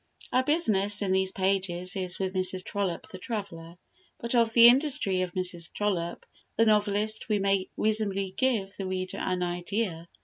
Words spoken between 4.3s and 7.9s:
of the industry of Mrs. Trollope the novelist we may